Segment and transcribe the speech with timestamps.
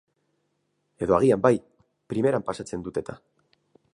[1.05, 1.53] Edo agian bai,
[2.13, 3.21] primeran pasatzen dut-eta.